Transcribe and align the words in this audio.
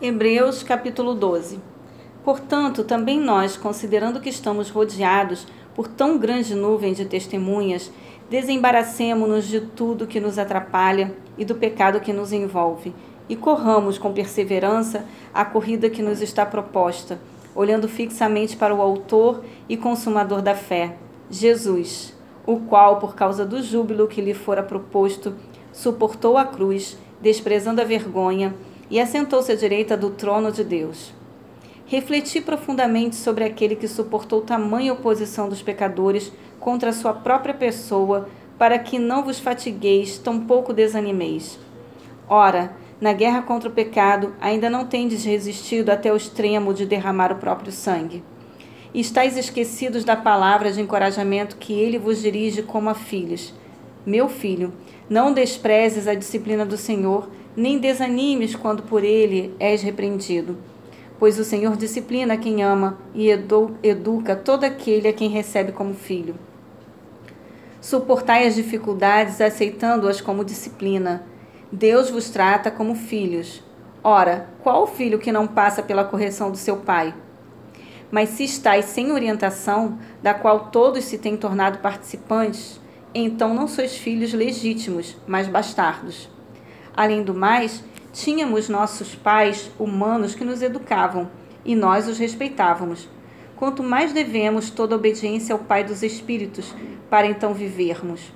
Hebreus 0.00 0.62
capítulo 0.62 1.12
12. 1.12 1.58
Portanto, 2.22 2.84
também 2.84 3.18
nós, 3.18 3.56
considerando 3.56 4.20
que 4.20 4.28
estamos 4.28 4.70
rodeados 4.70 5.44
por 5.74 5.88
tão 5.88 6.16
grande 6.16 6.54
nuvem 6.54 6.92
de 6.92 7.04
testemunhas, 7.04 7.90
desembaracemo-nos 8.30 9.48
de 9.48 9.60
tudo 9.60 10.06
que 10.06 10.20
nos 10.20 10.38
atrapalha 10.38 11.12
e 11.36 11.44
do 11.44 11.56
pecado 11.56 11.98
que 11.98 12.12
nos 12.12 12.32
envolve, 12.32 12.94
e 13.28 13.34
corramos 13.34 13.98
com 13.98 14.12
perseverança 14.12 15.04
a 15.34 15.44
corrida 15.44 15.90
que 15.90 16.00
nos 16.00 16.22
está 16.22 16.46
proposta, 16.46 17.18
olhando 17.52 17.88
fixamente 17.88 18.56
para 18.56 18.72
o 18.72 18.80
Autor 18.80 19.42
e 19.68 19.76
Consumador 19.76 20.40
da 20.40 20.54
fé, 20.54 20.96
Jesus, 21.28 22.14
o 22.46 22.60
qual, 22.60 23.00
por 23.00 23.16
causa 23.16 23.44
do 23.44 23.60
júbilo 23.60 24.06
que 24.06 24.20
lhe 24.20 24.32
fora 24.32 24.62
proposto, 24.62 25.34
suportou 25.72 26.38
a 26.38 26.44
cruz, 26.44 26.96
desprezando 27.20 27.80
a 27.80 27.84
vergonha, 27.84 28.54
e 28.90 29.00
assentou-se 29.00 29.50
à 29.52 29.54
direita 29.54 29.96
do 29.96 30.10
trono 30.10 30.50
de 30.50 30.64
Deus. 30.64 31.12
Refleti 31.86 32.40
profundamente 32.40 33.16
sobre 33.16 33.44
aquele 33.44 33.74
que 33.74 33.88
suportou 33.88 34.42
tamanha 34.42 34.92
oposição 34.92 35.48
dos 35.48 35.62
pecadores 35.62 36.30
contra 36.60 36.90
a 36.90 36.92
sua 36.92 37.14
própria 37.14 37.54
pessoa, 37.54 38.28
para 38.58 38.78
que 38.78 38.98
não 38.98 39.24
vos 39.24 39.38
fatigueis, 39.38 40.18
tampouco 40.18 40.72
desanimeis. 40.72 41.58
Ora, 42.28 42.72
na 43.00 43.12
guerra 43.12 43.42
contra 43.42 43.68
o 43.68 43.72
pecado, 43.72 44.34
ainda 44.40 44.68
não 44.68 44.84
tendes 44.84 45.24
resistido 45.24 45.90
até 45.90 46.12
o 46.12 46.16
extremo 46.16 46.74
de 46.74 46.84
derramar 46.84 47.32
o 47.32 47.36
próprio 47.36 47.70
sangue. 47.70 48.22
E 48.92 49.00
estáis 49.00 49.36
esquecidos 49.36 50.04
da 50.04 50.16
palavra 50.16 50.72
de 50.72 50.80
encorajamento 50.80 51.56
que 51.56 51.72
ele 51.72 51.98
vos 51.98 52.20
dirige 52.20 52.62
como 52.62 52.90
a 52.90 52.94
filhos. 52.94 53.54
Meu 54.04 54.28
filho, 54.28 54.72
não 55.08 55.32
desprezes 55.32 56.08
a 56.08 56.14
disciplina 56.14 56.66
do 56.66 56.76
Senhor, 56.76 57.30
nem 57.58 57.76
desanimes 57.76 58.54
quando 58.54 58.84
por 58.84 59.02
ele 59.02 59.52
és 59.58 59.82
repreendido. 59.82 60.56
Pois 61.18 61.40
o 61.40 61.44
Senhor 61.44 61.76
disciplina 61.76 62.36
quem 62.36 62.62
ama 62.62 62.96
e 63.12 63.28
edu 63.28 63.76
educa 63.82 64.36
todo 64.36 64.62
aquele 64.62 65.08
a 65.08 65.12
quem 65.12 65.28
recebe 65.28 65.72
como 65.72 65.92
filho. 65.92 66.36
Suportai 67.80 68.46
as 68.46 68.54
dificuldades, 68.54 69.40
aceitando-as 69.40 70.20
como 70.20 70.44
disciplina. 70.44 71.24
Deus 71.72 72.10
vos 72.10 72.30
trata 72.30 72.70
como 72.70 72.94
filhos. 72.94 73.60
Ora, 74.04 74.48
qual 74.62 74.86
filho 74.86 75.18
que 75.18 75.32
não 75.32 75.48
passa 75.48 75.82
pela 75.82 76.04
correção 76.04 76.52
do 76.52 76.56
seu 76.56 76.76
pai? 76.76 77.12
Mas 78.08 78.28
se 78.30 78.44
estáis 78.44 78.84
sem 78.84 79.10
orientação, 79.10 79.98
da 80.22 80.32
qual 80.32 80.70
todos 80.70 81.04
se 81.04 81.18
têm 81.18 81.36
tornado 81.36 81.78
participantes, 81.78 82.80
então 83.12 83.52
não 83.52 83.66
sois 83.66 83.96
filhos 83.96 84.32
legítimos, 84.32 85.16
mas 85.26 85.48
bastardos. 85.48 86.37
Além 86.98 87.22
do 87.22 87.32
mais, 87.32 87.84
tínhamos 88.12 88.68
nossos 88.68 89.14
pais 89.14 89.70
humanos 89.78 90.34
que 90.34 90.44
nos 90.44 90.62
educavam 90.62 91.30
e 91.64 91.76
nós 91.76 92.08
os 92.08 92.18
respeitávamos. 92.18 93.08
Quanto 93.54 93.84
mais 93.84 94.12
devemos 94.12 94.68
toda 94.68 94.96
obediência 94.96 95.52
ao 95.52 95.60
Pai 95.60 95.84
dos 95.84 96.02
Espíritos, 96.02 96.74
para 97.08 97.28
então 97.28 97.54
vivermos. 97.54 98.32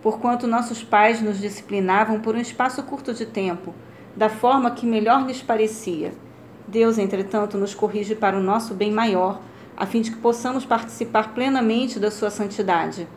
Porquanto 0.00 0.46
nossos 0.46 0.84
pais 0.84 1.20
nos 1.20 1.40
disciplinavam 1.40 2.20
por 2.20 2.36
um 2.36 2.40
espaço 2.40 2.80
curto 2.84 3.12
de 3.12 3.26
tempo, 3.26 3.74
da 4.14 4.28
forma 4.28 4.70
que 4.70 4.86
melhor 4.86 5.26
lhes 5.26 5.42
parecia. 5.42 6.14
Deus, 6.68 6.96
entretanto, 6.96 7.58
nos 7.58 7.74
corrige 7.74 8.14
para 8.14 8.38
o 8.38 8.42
nosso 8.42 8.72
bem 8.72 8.92
maior, 8.92 9.40
a 9.76 9.84
fim 9.84 10.00
de 10.00 10.12
que 10.12 10.18
possamos 10.18 10.64
participar 10.64 11.34
plenamente 11.34 11.98
da 11.98 12.12
sua 12.12 12.30
santidade. 12.30 13.08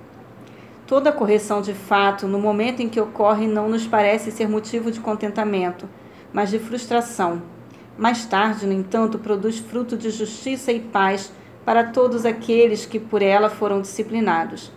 Toda 0.94 1.12
correção 1.12 1.60
de 1.60 1.74
fato, 1.74 2.28
no 2.28 2.38
momento 2.38 2.84
em 2.84 2.88
que 2.88 3.02
ocorre, 3.02 3.48
não 3.48 3.68
nos 3.68 3.88
parece 3.88 4.30
ser 4.30 4.48
motivo 4.48 4.92
de 4.92 5.00
contentamento, 5.00 5.90
mas 6.32 6.52
de 6.52 6.60
frustração. 6.60 7.42
Mais 7.98 8.28
tarde, 8.28 8.68
no 8.68 8.74
entanto, 8.74 9.18
produz 9.18 9.58
fruto 9.58 9.98
de 9.98 10.12
justiça 10.12 10.72
e 10.72 10.80
paz 10.80 11.34
para 11.66 11.86
todos 11.86 12.28
aqueles 12.28 12.86
que 12.86 13.00
por 13.00 13.24
ela 13.24 13.50
foram 13.50 13.82
disciplinados. 13.82 14.72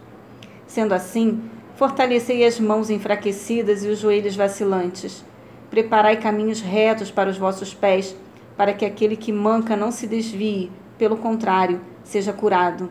Sendo 0.66 0.94
assim, 0.94 1.42
fortalecei 1.74 2.46
as 2.46 2.58
mãos 2.58 2.88
enfraquecidas 2.88 3.84
e 3.84 3.88
os 3.88 3.98
joelhos 3.98 4.34
vacilantes. 4.34 5.22
Preparai 5.68 6.16
caminhos 6.16 6.62
retos 6.62 7.10
para 7.10 7.28
os 7.28 7.36
vossos 7.36 7.74
pés, 7.74 8.16
para 8.56 8.72
que 8.72 8.86
aquele 8.86 9.16
que 9.16 9.34
manca 9.34 9.76
não 9.76 9.90
se 9.90 10.06
desvie, 10.06 10.72
pelo 10.96 11.18
contrário, 11.18 11.78
seja 12.02 12.32
curado. 12.32 12.88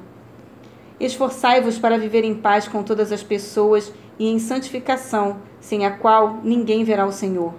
Esforçai-vos 1.00 1.78
para 1.78 1.98
viver 1.98 2.24
em 2.24 2.34
paz 2.34 2.68
com 2.68 2.82
todas 2.82 3.12
as 3.12 3.22
pessoas 3.22 3.92
e 4.18 4.30
em 4.30 4.40
santificação, 4.40 5.38
sem 5.60 5.86
a 5.86 5.92
qual 5.92 6.40
ninguém 6.44 6.84
verá 6.84 7.06
o 7.06 7.12
Senhor. 7.12 7.54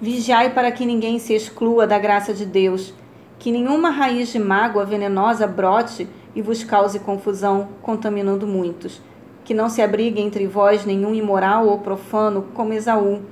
Vigiai 0.00 0.52
para 0.52 0.72
que 0.72 0.84
ninguém 0.84 1.18
se 1.20 1.34
exclua 1.34 1.86
da 1.86 1.98
graça 1.98 2.34
de 2.34 2.44
Deus, 2.44 2.92
que 3.38 3.52
nenhuma 3.52 3.90
raiz 3.90 4.32
de 4.32 4.38
mágoa 4.40 4.84
venenosa 4.84 5.46
brote 5.46 6.08
e 6.34 6.42
vos 6.42 6.64
cause 6.64 6.98
confusão, 6.98 7.68
contaminando 7.80 8.46
muitos. 8.46 9.00
Que 9.44 9.54
não 9.54 9.68
se 9.68 9.80
abrigue 9.80 10.20
entre 10.20 10.46
vós 10.46 10.84
nenhum 10.84 11.14
imoral 11.14 11.68
ou 11.68 11.78
profano, 11.78 12.46
como 12.54 12.72
Esaú, 12.72 13.22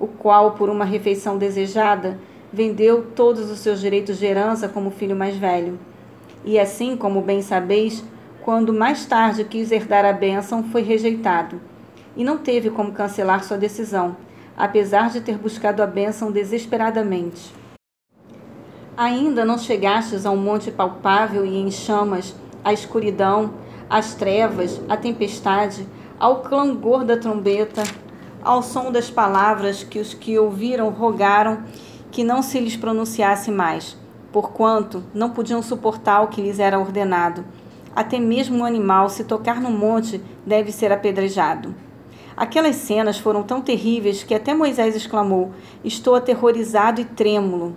o 0.00 0.06
qual, 0.06 0.52
por 0.52 0.68
uma 0.68 0.84
refeição 0.84 1.38
desejada, 1.38 2.18
vendeu 2.52 3.06
todos 3.14 3.50
os 3.50 3.60
seus 3.60 3.80
direitos 3.80 4.18
de 4.18 4.26
herança 4.26 4.68
como 4.68 4.90
filho 4.90 5.14
mais 5.14 5.36
velho. 5.36 5.78
E 6.44 6.58
assim, 6.58 6.96
como 6.96 7.20
bem 7.20 7.42
sabeis, 7.42 8.04
quando 8.42 8.72
mais 8.72 9.04
tarde 9.04 9.44
quis 9.44 9.70
herdar 9.70 10.04
a 10.04 10.12
bênção, 10.12 10.64
foi 10.64 10.82
rejeitado. 10.82 11.60
E 12.16 12.24
não 12.24 12.38
teve 12.38 12.70
como 12.70 12.92
cancelar 12.92 13.44
sua 13.44 13.58
decisão, 13.58 14.16
apesar 14.56 15.10
de 15.10 15.20
ter 15.20 15.36
buscado 15.36 15.82
a 15.82 15.86
bênção 15.86 16.32
desesperadamente. 16.32 17.52
Ainda 18.96 19.44
não 19.44 19.58
chegastes 19.58 20.24
a 20.26 20.30
um 20.30 20.36
monte 20.36 20.70
palpável 20.70 21.44
e 21.44 21.56
em 21.56 21.70
chamas, 21.70 22.34
à 22.64 22.72
escuridão, 22.72 23.54
às 23.88 24.14
trevas, 24.14 24.80
à 24.88 24.96
tempestade, 24.96 25.86
ao 26.18 26.42
clangor 26.42 27.04
da 27.04 27.16
trombeta, 27.16 27.82
ao 28.42 28.62
som 28.62 28.90
das 28.90 29.10
palavras 29.10 29.84
que 29.84 29.98
os 29.98 30.14
que 30.14 30.38
ouviram 30.38 30.88
rogaram 30.90 31.62
que 32.10 32.24
não 32.24 32.42
se 32.42 32.58
lhes 32.58 32.76
pronunciasse 32.76 33.50
mais 33.50 33.96
porquanto 34.32 35.02
não 35.14 35.30
podiam 35.30 35.62
suportar 35.62 36.22
o 36.22 36.28
que 36.28 36.42
lhes 36.42 36.58
era 36.58 36.78
ordenado. 36.78 37.44
Até 37.94 38.18
mesmo 38.18 38.62
o 38.62 38.64
animal, 38.64 39.08
se 39.08 39.24
tocar 39.24 39.60
no 39.60 39.70
monte, 39.70 40.22
deve 40.46 40.70
ser 40.70 40.92
apedrejado. 40.92 41.74
Aquelas 42.36 42.76
cenas 42.76 43.18
foram 43.18 43.42
tão 43.42 43.60
terríveis 43.60 44.22
que 44.22 44.34
até 44.34 44.54
Moisés 44.54 44.94
exclamou: 44.94 45.50
Estou 45.82 46.14
aterrorizado 46.14 47.00
e 47.00 47.04
trêmulo. 47.04 47.74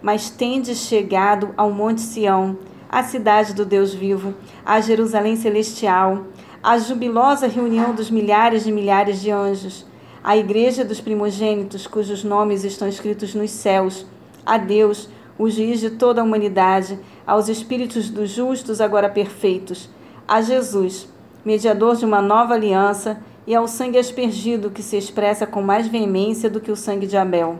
Mas 0.00 0.30
tendes 0.30 0.78
chegado 0.78 1.50
ao 1.56 1.70
Monte 1.70 2.00
Sião, 2.00 2.56
à 2.88 3.02
cidade 3.02 3.52
do 3.52 3.66
Deus 3.66 3.92
vivo, 3.92 4.34
à 4.64 4.80
Jerusalém 4.80 5.36
celestial, 5.36 6.24
à 6.62 6.78
jubilosa 6.78 7.46
reunião 7.46 7.94
dos 7.94 8.10
milhares 8.10 8.64
de 8.64 8.72
milhares 8.72 9.20
de 9.20 9.30
anjos, 9.30 9.86
à 10.24 10.36
igreja 10.36 10.84
dos 10.84 11.00
primogênitos, 11.00 11.86
cujos 11.86 12.24
nomes 12.24 12.64
estão 12.64 12.88
escritos 12.88 13.34
nos 13.34 13.50
céus, 13.50 14.06
a 14.44 14.56
Deus, 14.56 15.08
o 15.40 15.48
juiz 15.48 15.80
de 15.80 15.88
toda 15.88 16.20
a 16.20 16.24
humanidade, 16.24 16.98
aos 17.26 17.48
espíritos 17.48 18.10
dos 18.10 18.28
justos 18.28 18.78
agora 18.78 19.08
perfeitos, 19.08 19.88
a 20.28 20.42
Jesus, 20.42 21.08
mediador 21.42 21.96
de 21.96 22.04
uma 22.04 22.20
nova 22.20 22.52
aliança, 22.52 23.18
e 23.46 23.54
ao 23.54 23.66
sangue 23.66 23.96
aspergido 23.96 24.70
que 24.70 24.82
se 24.82 24.98
expressa 24.98 25.46
com 25.46 25.62
mais 25.62 25.88
veemência 25.88 26.50
do 26.50 26.60
que 26.60 26.70
o 26.70 26.76
sangue 26.76 27.06
de 27.06 27.16
Abel. 27.16 27.58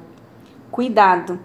Cuidado, 0.71 1.39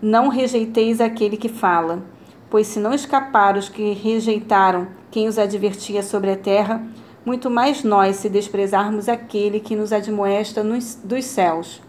não 0.00 0.28
rejeiteis 0.28 0.98
aquele 0.98 1.36
que 1.36 1.50
fala, 1.50 2.02
pois 2.48 2.68
se 2.68 2.80
não 2.80 2.94
escapar 2.94 3.58
os 3.58 3.68
que 3.68 3.92
rejeitaram 3.92 4.88
quem 5.10 5.28
os 5.28 5.38
advertia 5.38 6.02
sobre 6.02 6.30
a 6.30 6.36
terra, 6.36 6.82
muito 7.22 7.50
mais 7.50 7.84
nós 7.84 8.16
se 8.16 8.30
desprezarmos 8.30 9.10
aquele 9.10 9.60
que 9.60 9.76
nos 9.76 9.92
admoesta 9.92 10.64
nos, 10.64 10.94
dos 11.04 11.26
céus. 11.26 11.82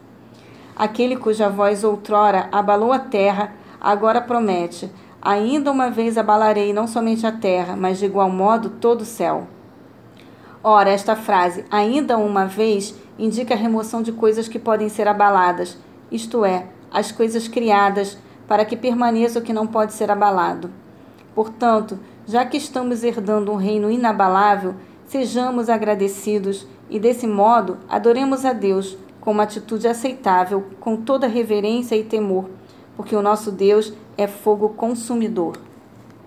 Aquele 0.75 1.15
cuja 1.15 1.47
voz 1.47 1.85
outrora 1.85 2.49
abalou 2.51 2.91
a 2.91 2.99
terra, 2.99 3.62
agora 3.83 4.21
promete: 4.21 4.89
Ainda 5.21 5.71
uma 5.71 5.89
vez 5.89 6.17
abalarei 6.17 6.73
não 6.73 6.87
somente 6.87 7.27
a 7.27 7.31
terra, 7.31 7.75
mas 7.75 7.97
de 7.97 8.05
igual 8.05 8.29
modo 8.29 8.69
todo 8.69 9.01
o 9.01 9.05
céu. 9.05 9.47
Ora, 10.63 10.89
esta 10.89 11.15
frase, 11.15 11.65
ainda 11.69 12.17
uma 12.17 12.45
vez, 12.45 12.95
indica 13.19 13.53
a 13.53 13.57
remoção 13.57 14.01
de 14.01 14.13
coisas 14.13 14.47
que 14.47 14.57
podem 14.57 14.87
ser 14.87 15.07
abaladas, 15.07 15.77
isto 16.09 16.45
é, 16.45 16.67
as 16.91 17.11
coisas 17.11 17.47
criadas, 17.49 18.17
para 18.47 18.63
que 18.63 18.77
permaneça 18.77 19.39
o 19.39 19.41
que 19.41 19.51
não 19.51 19.67
pode 19.67 19.93
ser 19.93 20.09
abalado. 20.09 20.71
Portanto, 21.35 21.99
já 22.25 22.45
que 22.45 22.57
estamos 22.57 23.03
herdando 23.03 23.51
um 23.51 23.55
reino 23.55 23.91
inabalável, 23.91 24.75
sejamos 25.05 25.69
agradecidos 25.69 26.67
e, 26.89 26.99
desse 26.99 27.27
modo, 27.27 27.77
adoremos 27.89 28.45
a 28.45 28.53
Deus 28.53 28.97
com 29.19 29.31
uma 29.31 29.43
atitude 29.43 29.87
aceitável, 29.87 30.65
com 30.79 30.97
toda 30.97 31.27
reverência 31.27 31.95
e 31.95 32.03
temor 32.03 32.49
porque 32.95 33.15
o 33.15 33.21
nosso 33.21 33.51
Deus 33.51 33.93
é 34.17 34.27
fogo 34.27 34.69
consumidor. 34.69 35.57